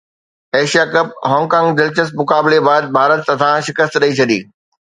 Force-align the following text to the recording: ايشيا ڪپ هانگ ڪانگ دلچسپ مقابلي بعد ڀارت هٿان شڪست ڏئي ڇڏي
ايشيا 0.57 0.83
ڪپ 0.93 1.09
هانگ 1.31 1.45
ڪانگ 1.53 1.67
دلچسپ 1.79 2.13
مقابلي 2.21 2.59
بعد 2.67 2.83
ڀارت 2.95 3.21
هٿان 3.33 3.55
شڪست 3.65 3.93
ڏئي 4.01 4.11
ڇڏي 4.19 4.39